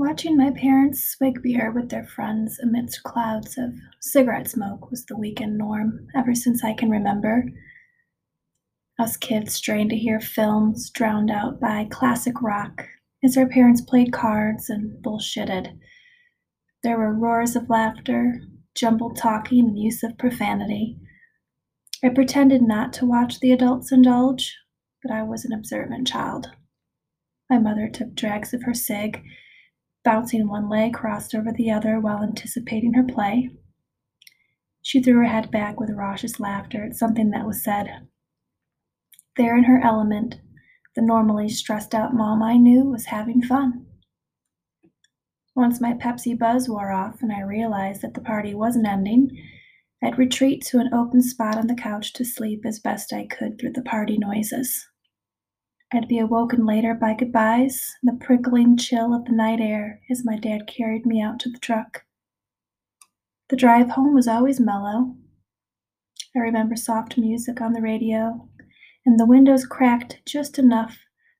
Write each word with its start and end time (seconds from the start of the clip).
Watching 0.00 0.34
my 0.34 0.50
parents 0.50 1.04
swig 1.04 1.42
beer 1.42 1.70
with 1.70 1.90
their 1.90 2.06
friends 2.06 2.58
amidst 2.58 3.02
clouds 3.02 3.58
of 3.58 3.74
cigarette 4.00 4.48
smoke 4.48 4.90
was 4.90 5.04
the 5.04 5.14
weekend 5.14 5.58
norm 5.58 6.08
ever 6.16 6.34
since 6.34 6.64
I 6.64 6.72
can 6.72 6.88
remember. 6.88 7.44
Us 8.98 9.18
kids 9.18 9.52
strained 9.52 9.90
to 9.90 9.98
hear 9.98 10.18
films 10.18 10.88
drowned 10.88 11.30
out 11.30 11.60
by 11.60 11.86
classic 11.90 12.40
rock 12.40 12.88
as 13.22 13.36
our 13.36 13.46
parents 13.46 13.82
played 13.82 14.10
cards 14.10 14.70
and 14.70 15.04
bullshitted. 15.04 15.78
There 16.82 16.96
were 16.96 17.12
roars 17.12 17.54
of 17.54 17.68
laughter, 17.68 18.40
jumbled 18.74 19.18
talking, 19.18 19.66
and 19.68 19.78
use 19.78 20.02
of 20.02 20.16
profanity. 20.16 20.96
I 22.02 22.08
pretended 22.08 22.62
not 22.62 22.94
to 22.94 23.06
watch 23.06 23.40
the 23.40 23.52
adults 23.52 23.92
indulge, 23.92 24.56
but 25.02 25.12
I 25.12 25.24
was 25.24 25.44
an 25.44 25.52
observant 25.52 26.08
child. 26.08 26.48
My 27.50 27.58
mother 27.58 27.86
took 27.86 28.14
drags 28.14 28.54
of 28.54 28.62
her 28.62 28.72
cig 28.72 29.22
bouncing 30.04 30.48
one 30.48 30.68
leg 30.68 30.94
crossed 30.94 31.34
over 31.34 31.52
the 31.52 31.70
other 31.70 32.00
while 32.00 32.22
anticipating 32.22 32.94
her 32.94 33.04
play. 33.04 33.50
She 34.82 35.02
threw 35.02 35.16
her 35.16 35.24
head 35.24 35.50
back 35.50 35.78
with 35.78 35.90
raucous 35.90 36.40
laughter 36.40 36.84
at 36.84 36.96
something 36.96 37.30
that 37.30 37.46
was 37.46 37.62
said. 37.62 38.08
There 39.36 39.56
in 39.56 39.64
her 39.64 39.80
element, 39.82 40.40
the 40.96 41.02
normally 41.02 41.48
stressed 41.48 41.94
out 41.94 42.14
mom 42.14 42.42
I 42.42 42.56
knew 42.56 42.84
was 42.84 43.06
having 43.06 43.42
fun. 43.42 43.86
Once 45.54 45.80
my 45.80 45.92
Pepsi 45.92 46.38
buzz 46.38 46.68
wore 46.68 46.90
off 46.90 47.22
and 47.22 47.32
I 47.32 47.42
realized 47.42 48.02
that 48.02 48.14
the 48.14 48.20
party 48.20 48.54
wasn't 48.54 48.86
ending, 48.86 49.30
I'd 50.02 50.18
retreat 50.18 50.64
to 50.66 50.78
an 50.78 50.92
open 50.94 51.22
spot 51.22 51.58
on 51.58 51.66
the 51.66 51.74
couch 51.74 52.12
to 52.14 52.24
sleep 52.24 52.64
as 52.64 52.78
best 52.78 53.12
I 53.12 53.26
could 53.26 53.58
through 53.58 53.72
the 53.72 53.82
party 53.82 54.16
noises. 54.16 54.88
I'd 55.92 56.06
be 56.06 56.20
awoken 56.20 56.64
later 56.64 56.94
by 56.94 57.14
goodbyes 57.14 57.96
and 58.00 58.12
the 58.12 58.24
prickling 58.24 58.76
chill 58.76 59.12
of 59.12 59.24
the 59.24 59.32
night 59.32 59.60
air 59.60 60.00
as 60.08 60.24
my 60.24 60.36
dad 60.36 60.68
carried 60.68 61.04
me 61.04 61.20
out 61.20 61.40
to 61.40 61.50
the 61.50 61.58
truck. 61.58 62.04
The 63.48 63.56
drive 63.56 63.90
home 63.90 64.14
was 64.14 64.28
always 64.28 64.60
mellow. 64.60 65.16
I 66.36 66.38
remember 66.38 66.76
soft 66.76 67.18
music 67.18 67.60
on 67.60 67.72
the 67.72 67.82
radio, 67.82 68.48
and 69.04 69.18
the 69.18 69.26
windows 69.26 69.66
cracked 69.66 70.20
just 70.24 70.60
enough 70.60 70.96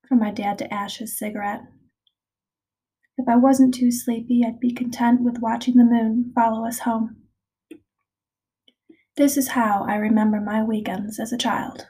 for 0.09 0.17
my 0.17 0.33
dad 0.33 0.59
to 0.59 0.75
ash 0.75 0.99
his 0.99 1.17
cigarette. 1.17 1.63
If 3.17 3.29
I 3.29 3.37
wasn't 3.37 3.73
too 3.73 3.93
sleepy, 3.93 4.43
I'd 4.45 4.59
be 4.59 4.73
content 4.73 5.21
with 5.21 5.39
watching 5.39 5.77
the 5.77 5.85
moon 5.85 6.33
follow 6.35 6.67
us 6.67 6.81
home. 6.81 7.19
This 9.17 9.37
is 9.37 9.49
how 9.49 9.85
I 9.89 9.95
remember 9.95 10.41
my 10.41 10.65
weekends 10.65 11.21
as 11.21 11.33
a 11.33 11.39
child 11.39 11.87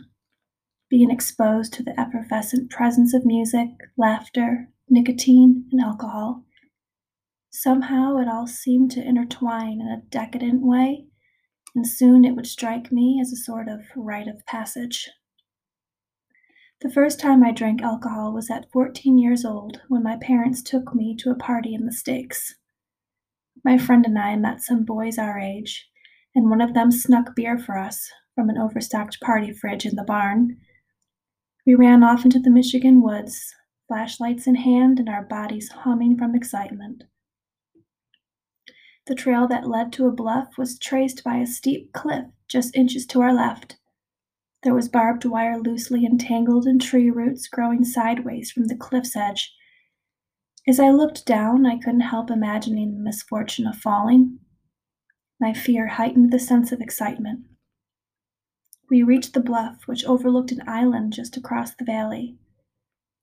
being 0.90 1.10
exposed 1.10 1.72
to 1.72 1.84
the 1.84 1.98
effervescent 1.98 2.68
presence 2.68 3.14
of 3.14 3.24
music, 3.24 3.68
laughter, 3.96 4.68
nicotine, 4.88 5.64
and 5.70 5.80
alcohol. 5.80 6.44
Somehow 7.50 8.16
it 8.18 8.28
all 8.28 8.48
seemed 8.48 8.90
to 8.90 9.02
intertwine 9.02 9.80
in 9.80 9.86
a 9.86 10.02
decadent 10.10 10.62
way, 10.62 11.06
and 11.76 11.86
soon 11.86 12.24
it 12.24 12.34
would 12.34 12.46
strike 12.46 12.90
me 12.90 13.20
as 13.22 13.32
a 13.32 13.36
sort 13.36 13.68
of 13.68 13.82
rite 13.96 14.26
of 14.26 14.44
passage. 14.46 15.08
The 16.80 16.90
first 16.90 17.20
time 17.20 17.44
I 17.44 17.52
drank 17.52 17.82
alcohol 17.82 18.32
was 18.32 18.50
at 18.50 18.70
14 18.72 19.18
years 19.18 19.44
old 19.44 19.80
when 19.88 20.02
my 20.02 20.16
parents 20.16 20.62
took 20.62 20.94
me 20.94 21.14
to 21.18 21.30
a 21.30 21.36
party 21.36 21.74
in 21.74 21.86
the 21.86 21.92
Stakes. 21.92 22.56
My 23.64 23.78
friend 23.78 24.06
and 24.06 24.18
I 24.18 24.34
met 24.36 24.62
some 24.62 24.84
boys 24.84 25.18
our 25.18 25.38
age, 25.38 25.88
and 26.34 26.48
one 26.48 26.60
of 26.60 26.74
them 26.74 26.90
snuck 26.90 27.36
beer 27.36 27.58
for 27.58 27.78
us 27.78 28.10
from 28.34 28.48
an 28.48 28.58
overstocked 28.58 29.20
party 29.20 29.52
fridge 29.52 29.84
in 29.84 29.94
the 29.94 30.02
barn 30.02 30.56
we 31.66 31.74
ran 31.74 32.02
off 32.02 32.24
into 32.24 32.38
the 32.38 32.50
Michigan 32.50 33.02
woods, 33.02 33.54
flashlights 33.88 34.46
in 34.46 34.54
hand 34.54 34.98
and 34.98 35.08
our 35.08 35.24
bodies 35.24 35.70
humming 35.70 36.16
from 36.16 36.34
excitement. 36.34 37.04
The 39.06 39.14
trail 39.14 39.48
that 39.48 39.68
led 39.68 39.92
to 39.94 40.06
a 40.06 40.12
bluff 40.12 40.56
was 40.56 40.78
traced 40.78 41.24
by 41.24 41.36
a 41.36 41.46
steep 41.46 41.92
cliff 41.92 42.26
just 42.48 42.76
inches 42.76 43.06
to 43.06 43.20
our 43.20 43.34
left. 43.34 43.76
There 44.62 44.74
was 44.74 44.88
barbed 44.88 45.24
wire 45.24 45.58
loosely 45.58 46.04
entangled 46.04 46.66
in 46.66 46.78
tree 46.78 47.10
roots 47.10 47.48
growing 47.48 47.84
sideways 47.84 48.50
from 48.50 48.66
the 48.66 48.76
cliff's 48.76 49.16
edge. 49.16 49.54
As 50.68 50.78
I 50.78 50.90
looked 50.90 51.26
down, 51.26 51.66
I 51.66 51.78
couldn't 51.78 52.00
help 52.00 52.30
imagining 52.30 52.92
the 52.92 53.02
misfortune 53.02 53.66
of 53.66 53.76
falling. 53.76 54.38
My 55.40 55.54
fear 55.54 55.86
heightened 55.86 56.30
the 56.30 56.38
sense 56.38 56.70
of 56.70 56.80
excitement. 56.80 57.46
We 58.90 59.04
reached 59.04 59.34
the 59.34 59.40
bluff, 59.40 59.86
which 59.86 60.04
overlooked 60.04 60.50
an 60.50 60.68
island 60.68 61.12
just 61.12 61.36
across 61.36 61.74
the 61.74 61.84
valley. 61.84 62.36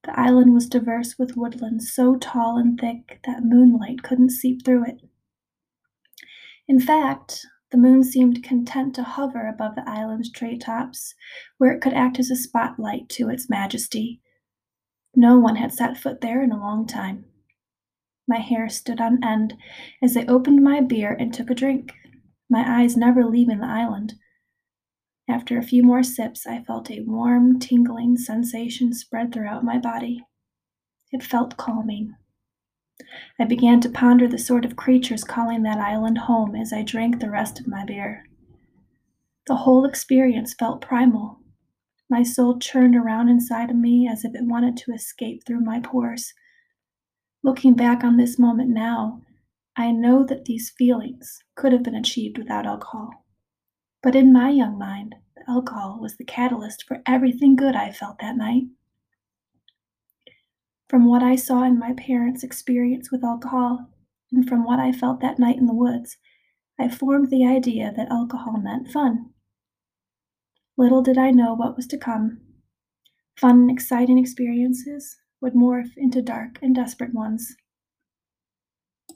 The 0.04 0.18
island 0.18 0.54
was 0.54 0.70
diverse 0.70 1.20
with 1.20 1.36
woodland 1.36 1.84
so 1.84 2.16
tall 2.16 2.58
and 2.58 2.80
thick 2.80 3.20
that 3.26 3.44
moonlight 3.44 4.02
couldn't 4.02 4.30
seep 4.30 4.64
through 4.64 4.86
it. 4.86 5.02
In 6.70 6.80
fact, 6.80 7.46
the 7.72 7.78
moon 7.78 8.04
seemed 8.06 8.44
content 8.44 8.96
to 8.96 9.04
hover 9.04 9.46
above 9.46 9.76
the 9.76 9.88
island's 9.88 10.32
tree 10.32 10.58
tops, 10.58 11.14
where 11.58 11.72
it 11.72 11.82
could 11.82 11.94
act 11.94 12.18
as 12.18 12.32
a 12.32 12.36
spotlight 12.38 13.10
to 13.10 13.28
its 13.30 13.50
majesty. 13.50 14.22
No 15.14 15.38
one 15.38 15.58
had 15.58 15.74
set 15.74 15.98
foot 15.98 16.22
there 16.22 16.42
in 16.42 16.54
a 16.54 16.60
long 16.60 16.88
time. 16.88 17.26
My 18.26 18.38
hair 18.38 18.70
stood 18.70 19.02
on 19.02 19.22
end 19.22 19.56
as 20.02 20.16
I 20.16 20.26
opened 20.26 20.64
my 20.64 20.80
beer 20.80 21.12
and 21.12 21.34
took 21.34 21.50
a 21.50 21.56
drink, 21.56 21.92
my 22.50 22.82
eyes 22.82 22.96
never 22.96 23.26
leaving 23.26 23.60
the 23.60 23.68
island. 23.68 24.14
After 25.30 25.58
a 25.58 25.64
few 25.64 25.84
more 25.84 26.04
sips, 26.04 26.48
I 26.48 26.64
felt 26.64 26.90
a 26.90 27.02
warm, 27.02 27.60
tingling 27.60 28.18
sensation 28.18 28.94
spread 28.94 29.34
throughout 29.34 29.64
my 29.64 29.78
body. 29.78 30.24
It 31.12 31.22
felt 31.22 31.58
calming. 31.58 32.16
I 33.40 33.44
began 33.44 33.82
to 33.82 33.90
ponder 33.90 34.28
the 34.28 34.38
sort 34.38 34.66
of 34.66 34.76
creatures 34.76 35.24
calling 35.24 35.64
that 35.64 35.80
island 35.80 36.18
home 36.18 36.56
as 36.56 36.72
I 36.72 36.82
drank 36.82 37.20
the 37.20 37.30
rest 37.30 37.60
of 37.60 37.68
my 37.68 37.86
beer. 37.86 38.26
The 39.48 39.58
whole 39.58 39.86
experience 39.86 40.54
felt 40.54 40.82
primal. 40.82 41.40
My 42.10 42.24
soul 42.24 42.58
churned 42.58 42.96
around 42.96 43.30
inside 43.30 43.70
of 43.70 43.76
me 43.76 44.08
as 44.08 44.24
if 44.24 44.34
it 44.34 44.46
wanted 44.46 44.78
to 44.78 44.94
escape 44.94 45.44
through 45.46 45.62
my 45.62 45.80
pores. 45.80 46.34
Looking 47.44 47.76
back 47.76 48.04
on 48.04 48.18
this 48.18 48.40
moment 48.40 48.70
now, 48.70 49.22
I 49.76 49.92
know 49.92 50.26
that 50.26 50.46
these 50.46 50.72
feelings 50.72 51.44
could 51.56 51.74
have 51.74 51.84
been 51.84 51.96
achieved 51.96 52.38
without 52.38 52.66
alcohol. 52.66 53.12
But 54.04 54.16
in 54.16 54.32
my 54.32 54.50
young 54.50 54.78
mind, 54.78 55.16
the 55.36 55.50
alcohol 55.50 56.00
was 56.00 56.18
the 56.18 56.24
catalyst 56.24 56.84
for 56.88 57.02
everything 57.06 57.56
good 57.56 57.76
I 57.76 57.92
felt 57.92 58.20
that 58.20 58.38
night. 58.38 58.64
From 60.88 61.06
what 61.06 61.24
I 61.24 61.36
saw 61.36 61.64
in 61.64 61.78
my 61.78 61.94
parents' 61.94 62.44
experience 62.44 63.12
with 63.12 63.24
alcohol, 63.24 63.90
and 64.32 64.48
from 64.48 64.64
what 64.64 64.80
I 64.80 64.92
felt 64.92 65.20
that 65.22 65.40
night 65.40 65.58
in 65.58 65.66
the 65.66 65.74
woods, 65.74 66.18
I 66.80 66.90
formed 66.90 67.30
the 67.30 67.46
idea 67.46 67.92
that 67.96 68.12
alcohol 68.12 68.58
meant 68.58 68.90
fun. 68.90 69.32
Little 70.78 71.02
did 71.02 71.18
I 71.18 71.32
know 71.32 71.56
what 71.56 71.76
was 71.76 71.88
to 71.88 71.98
come. 71.98 72.40
Fun 73.36 73.62
and 73.62 73.72
exciting 73.72 74.18
experiences 74.18 75.18
would 75.42 75.54
morph 75.54 75.98
into 75.98 76.22
dark 76.22 76.60
and 76.62 76.76
desperate 76.76 77.14
ones. 77.14 77.56